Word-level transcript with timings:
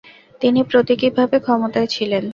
তিনি 0.41 0.59
প্রতীকীভাবে 0.63 1.37
ক্ষমতায় 1.39 1.89
ছিলেন। 1.95 2.23